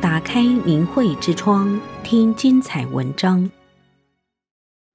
[0.00, 3.50] 打开明慧之窗，听精彩文章。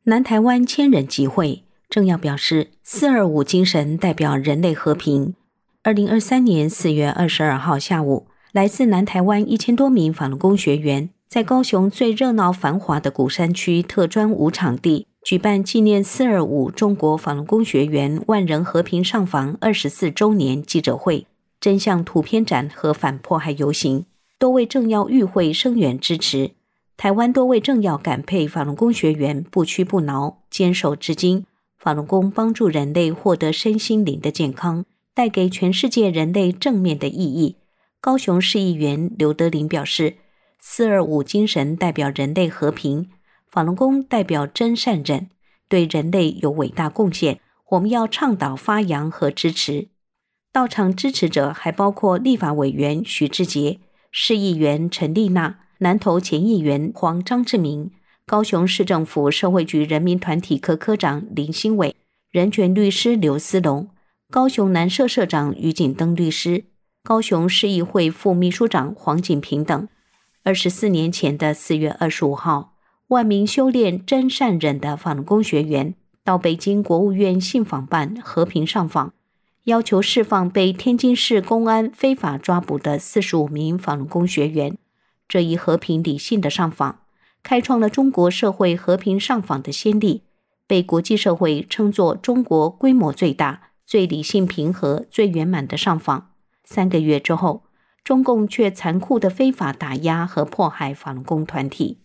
[0.05, 5.35] 南台湾千人集会正要表示“四二五”精神代表人类和平。
[5.83, 21.27] 二零二三年四月二十二号下午，来自南台湾一千多名法轮功学员，在高雄最热闹繁华的鼓山区特专舞场地，举办纪念“四二五”中国法轮功学员万人和平上访二十四周年记者会、
[21.59, 24.05] 真相图片展和反迫害游行。
[24.43, 26.51] 多位政要与会声援支持，
[26.97, 31.45] 台湾多位政要感佩法轮功学员不屈不挠、坚守至今。
[31.77, 37.55] 法轮功帮助人类获得身心灵的健康，带给全世界人类正面的意义。
[38.01, 40.15] 高雄市议员刘德林表示
[40.59, 43.07] ：“四二五精神代表人类和平，
[43.47, 45.29] 法轮功代表真善忍，
[45.69, 47.39] 对人类有伟大贡献。
[47.69, 49.87] 我们要倡导发扬和支持。”
[50.51, 53.79] 到场支持者还包括立法委员许志杰。
[54.15, 57.89] 市议员陈丽娜、南投前议员黄张志明、
[58.27, 61.95] 高雄市政府社会局人民团体科科长林兴伟、
[62.29, 63.89] 人权律师刘思龙、
[64.29, 66.65] 高雄南社社长于锦登律师、
[67.03, 69.87] 高雄市议会副秘书长黄锦平等。
[70.43, 72.75] 二十四年前的四月二十五号，
[73.07, 79.13] 万名修炼真善忍的反攻学员到北京国务院信访办和平上访。
[79.65, 84.77] 要求释放被天津市公安非法抓捕的四十五名法轮功学员。
[85.29, 86.99] 这一和平理性的上访，
[87.41, 90.23] 开创了中国社会和平上访的先例，
[90.67, 96.31] 被国际社会称作中国规模最大、最理性平和、最圆满的上访。
[96.65, 97.63] 三个月之后，
[98.03, 101.99] 中共却残酷的非法打压和迫害法轮功团体。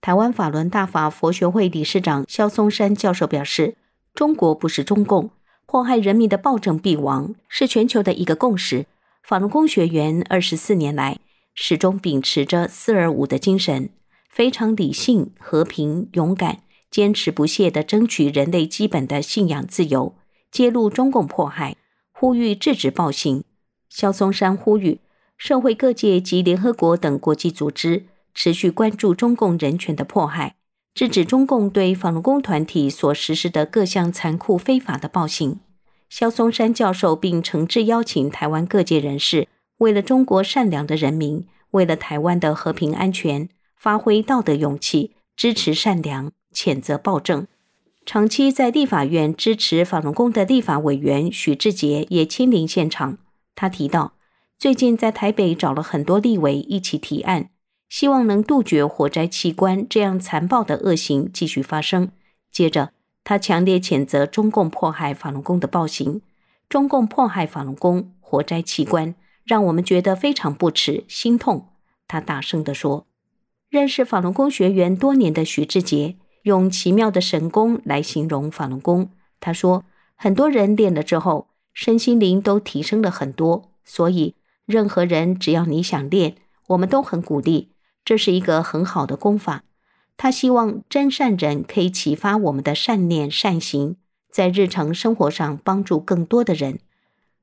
[0.00, 3.76] 台湾法轮大法佛学会理事长萧松山教授表示
[4.14, 5.28] ：“中国不是中共。”
[5.68, 8.86] 祸害人民的暴政必亡是全球的一个共识。
[9.22, 11.18] 法轮功学员二十四年来
[11.54, 13.90] 始终秉持着“四二五”的精神，
[14.30, 20.14] 非常理性、和平、勇敢，坚持不懈地争取人类基本的信仰自由，
[20.52, 21.76] 揭露中共迫害，
[22.12, 23.42] 呼吁制止暴行。
[23.88, 25.00] 肖松山呼吁
[25.36, 30.54] 社会各界及联合国等国际组织持续关注中共人权的迫害。
[30.96, 35.60] 制止中共对法轮功团体所实施的各项残酷非法的暴行。
[36.08, 39.46] 萧松山教授并诚挚邀请台湾各界人士，
[39.76, 47.46] 为了中国善良的人民，为了台湾的和平安全，发挥道德勇气，支持善良，谴责暴政。
[48.06, 53.18] 长期在立法院支持法轮功的立法委员许志杰也亲临现场。
[53.54, 54.14] 他提到，
[54.56, 57.50] 最近在台北找了很多立委一起提案。
[57.88, 62.10] 希望能杜绝火灾器官这样残暴的恶行继续发生。
[62.50, 62.92] 接着，
[63.22, 66.22] 他强烈谴责中共迫害法轮功的暴行。
[66.68, 69.14] 中共迫害法轮功、火灾器官，
[69.44, 71.68] 让我们觉得非常不齿、心痛。
[72.08, 73.06] 他大声地说
[73.70, 79.10] ：“认识法轮功学员多年的徐志杰，用奇妙的神功来形容法轮功。
[79.38, 79.84] 他说，
[80.16, 83.70] 很多人练了之后，身心灵都提升了很多。
[83.84, 86.34] 所以，任何人只要你想练，
[86.68, 87.70] 我们都很鼓励。”
[88.06, 89.64] 这是一个很好的功法，
[90.16, 93.96] 他希望真善人可以启发我们的善念善行，
[94.30, 96.78] 在日常生活上帮助更多的人。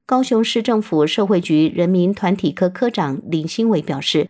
[0.06, 4.30] 高雄市政府社会局人民团体科科长林兴伟表示，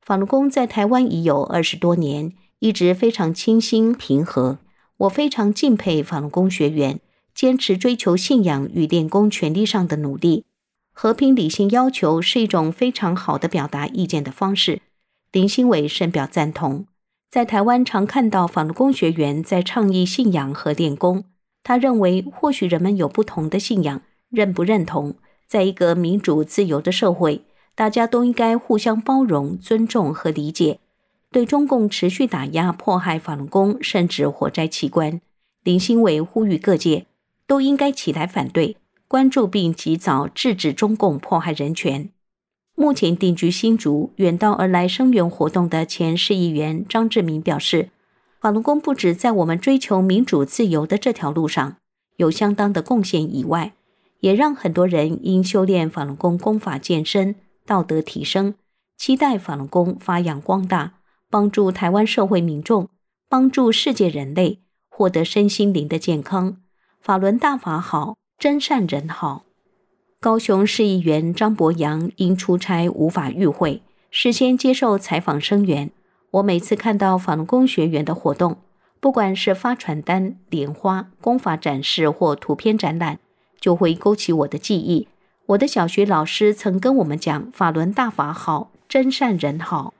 [0.00, 4.58] 法轮功在台湾已有二十多年，一直非常清新平和。
[4.98, 7.00] 我非常敬佩法轮功学员
[7.34, 10.44] 坚持追求信仰与练功权利上的努力。
[10.92, 14.80] 和平理性要求是一种非常好的表达意见的方式。
[15.32, 16.84] 林兴伟深表赞同，
[17.30, 21.24] 在台湾常看到法轮功学员在倡议信仰和练功。
[21.62, 25.14] 他认为，或许人们有不同的信仰，认不认同，
[25.46, 30.80] 在一个民主自由的社会，大家都应该互相包容、尊重和理解。
[31.30, 35.22] 对中共持续打压、迫害法轮功，甚至火灾器官，
[35.64, 37.06] 林兴伟呼吁各界
[37.46, 38.76] 都应该起来反对、
[39.08, 42.10] 关注并及早制止中共迫害人权。
[42.82, 47.90] 目前定居新竹，远道而来声援活动的前市议员张志明表示，
[48.40, 51.76] 法轮功不止在我们追求民主自由的这条路上
[52.16, 53.74] 有相当的贡献以外，
[54.18, 58.54] 也让很多人因修炼法轮功功法健身、道德提升，
[58.96, 60.94] 期待法轮功发扬光大，
[61.30, 62.88] 帮助台湾社会民众，
[63.28, 64.58] 帮助世界人类
[64.88, 66.56] 获得身心灵的健康。
[67.00, 69.44] 法轮大法好，真善忍好。
[70.22, 75.90] 高雄市议员张博洋因出差无法与会，事先接受采访声援。
[76.30, 78.58] 我每次看到法轮功学员的活动，
[79.00, 83.18] 不管是发传单、莲花、功法展示或图片展览，
[83.60, 85.08] 就会勾起我的记忆。
[85.46, 89.92] 我的小学老师曾跟我们讲：“法轮大法好，真善人好。”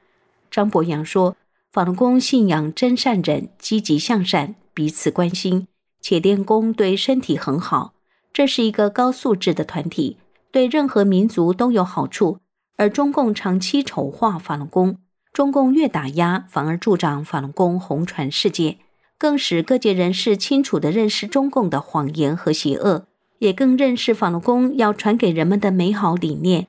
[0.48, 1.34] 张伯洋说，
[1.72, 5.66] 法轮功信仰真善人，积极向善，彼此关心，
[6.00, 7.91] 且练功对身体很好。
[8.32, 10.16] 这是一个高素质的团体，
[10.50, 12.38] 对任何民族都有好处。
[12.76, 14.96] 而中共长期丑化法轮功，
[15.32, 18.78] 中共越打压，反而助长法轮功红传世界，
[19.18, 23.06] 更使各界人士清楚地认识中共的谎言和邪恶，
[23.38, 26.68] 也更认识法轮功要传给人们的美好理念。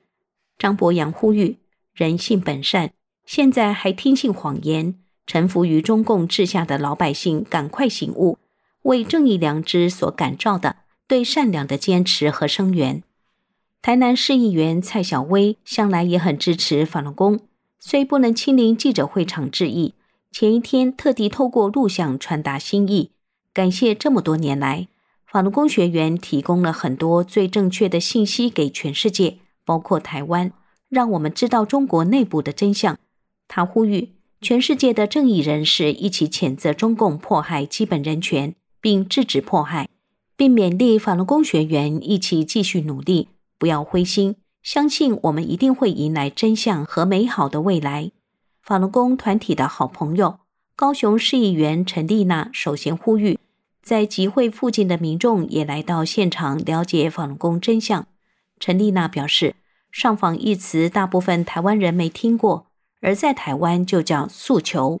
[0.58, 1.58] 张伯洋呼吁：
[1.94, 2.92] 人性本善，
[3.24, 4.94] 现在还听信谎言、
[5.26, 8.38] 臣服于中共治下的老百姓，赶快醒悟，
[8.82, 10.76] 为正义良知所感召的。
[11.06, 13.02] 对善良的坚持和声援，
[13.82, 17.40] 台南市议员蔡小薇向来也很支持法轮功，
[17.78, 19.94] 虽不能亲临记者会场致意，
[20.32, 23.10] 前一天特地透过录像传达心意，
[23.52, 24.88] 感谢这么多年来
[25.26, 29.36] 法轮功学员提供了很多最正确的信息给全世界，
[29.66, 30.52] 包括台湾，
[30.88, 32.98] 让我们知道中国内部的真相。
[33.46, 39.90] 他呼吁全世界的正义人士一起谴责中共迫害基本人权，并制止迫害。
[40.36, 43.28] 并勉励法轮功学员一起继续努力，
[43.58, 48.10] 不要灰心，相信我们一定会迎来真相和美好的未来。
[48.62, 50.38] 法轮功团体的好朋友
[50.74, 53.38] 高雄市议员陈丽娜首先呼吁，
[53.82, 58.06] 在集会附近的民众也来到现场了解法轮功真相。
[58.58, 59.54] 陈丽娜表示，
[59.92, 62.66] 上访一词大部分台湾人没听过，
[63.00, 65.00] 而在台湾就叫诉求。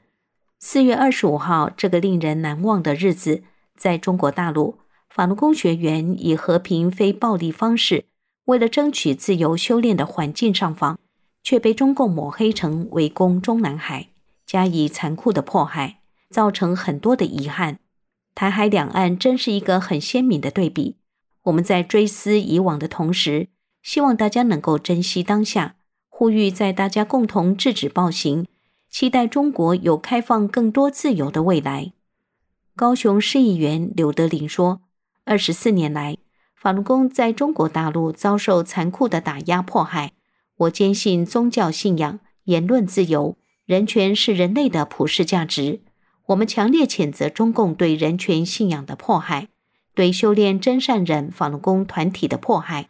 [0.60, 3.42] 四月二十五号这个令人难忘的日子，
[3.76, 4.78] 在中国大陆。
[5.14, 8.06] 法轮功学员以和平非暴力方式，
[8.46, 10.98] 为了争取自由修炼的环境上访，
[11.44, 14.08] 却被中共抹黑成围攻中南海，
[14.44, 16.00] 加以残酷的迫害，
[16.30, 17.78] 造成很多的遗憾。
[18.34, 20.96] 台海两岸真是一个很鲜明的对比。
[21.44, 23.46] 我们在追思以往的同时，
[23.84, 25.76] 希望大家能够珍惜当下，
[26.08, 28.48] 呼吁在大家共同制止暴行，
[28.90, 31.92] 期待中国有开放更多自由的未来。
[32.74, 34.80] 高雄市议员刘德林说。
[35.26, 36.18] 二十四年来，
[36.54, 40.12] 法轮功在中国大陆遭受残酷的打压迫害。
[40.56, 45.80] 我坚信宗教信仰、言论自由、人权是人类的普世价值。
[46.26, 49.48] 我们强烈谴责中共对人权信仰的迫害，
[49.94, 52.88] 对修炼真善忍法轮功团体的迫害。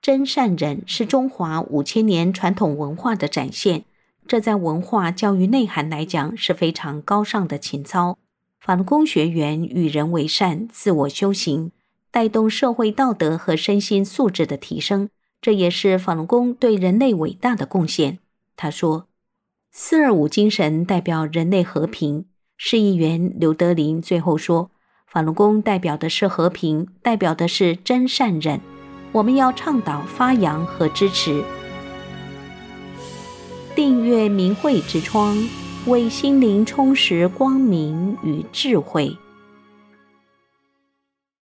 [0.00, 3.84] 真善忍是中华五千年传统文化的展现，
[4.28, 8.16] 这在文化教育内涵来讲是非常高尚的情操。
[8.64, 11.70] 法轮功学员与人为善，自我修行，
[12.10, 15.10] 带动社会道德和身心素质的提升，
[15.42, 18.20] 这也是法轮功对人类伟大的贡献。
[18.56, 19.08] 他说
[19.70, 22.24] ：“四二五精神代表人类和平。”
[22.56, 24.70] 市议员刘德林最后说
[25.06, 28.58] ：“法轮功代表的是和平，代表的是真善忍。
[29.12, 31.44] 我们要倡导、发扬和支持。”
[33.76, 35.36] 订阅明慧之窗。
[35.86, 39.14] 为心灵充实光明与智慧。